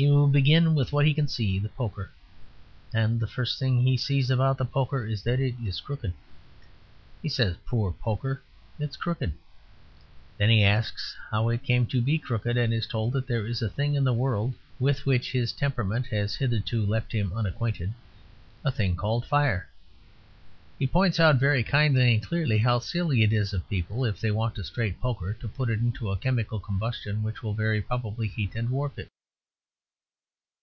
He 0.00 0.08
will 0.08 0.28
begin 0.28 0.76
with 0.76 0.92
what 0.92 1.06
he 1.06 1.12
can 1.12 1.26
see, 1.26 1.58
the 1.58 1.70
poker; 1.70 2.12
and 2.94 3.18
the 3.18 3.26
first 3.26 3.58
thing 3.58 3.82
he 3.82 3.96
sees 3.96 4.30
about 4.30 4.56
the 4.56 4.64
poker 4.64 5.04
is 5.04 5.24
that 5.24 5.40
it 5.40 5.56
is 5.60 5.80
crooked. 5.80 6.12
He 7.20 7.28
says, 7.28 7.56
"Poor 7.66 7.90
poker; 7.90 8.40
it's 8.78 8.96
crooked." 8.96 9.32
Then 10.36 10.50
he 10.50 10.62
asks 10.62 11.16
how 11.32 11.48
it 11.48 11.64
came 11.64 11.84
to 11.86 12.00
be 12.00 12.16
crooked; 12.16 12.56
and 12.56 12.72
is 12.72 12.86
told 12.86 13.12
that 13.12 13.26
there 13.26 13.44
is 13.44 13.60
a 13.60 13.68
thing 13.68 13.96
in 13.96 14.04
the 14.04 14.12
world 14.12 14.54
(with 14.78 15.04
which 15.04 15.32
his 15.32 15.50
temperament 15.50 16.06
has 16.06 16.36
hitherto 16.36 16.86
left 16.86 17.10
him 17.10 17.32
unacquainted) 17.32 17.92
a 18.64 18.70
thing 18.70 18.94
called 18.94 19.26
fire. 19.26 19.68
He 20.78 20.86
points 20.86 21.18
out, 21.18 21.40
very 21.40 21.64
kindly 21.64 22.14
and 22.14 22.24
clearly, 22.24 22.58
how 22.58 22.78
silly 22.78 23.24
it 23.24 23.32
is 23.32 23.52
of 23.52 23.68
people, 23.68 24.04
if 24.04 24.20
they 24.20 24.30
want 24.30 24.58
a 24.58 24.62
straight 24.62 25.00
poker, 25.00 25.32
to 25.34 25.48
put 25.48 25.68
it 25.68 25.80
into 25.80 26.12
a 26.12 26.16
chemical 26.16 26.60
combustion 26.60 27.24
which 27.24 27.42
will 27.42 27.52
very 27.54 27.82
probably 27.82 28.28
heat 28.28 28.54
and 28.54 28.70
warp 28.70 28.96
it. 29.00 29.08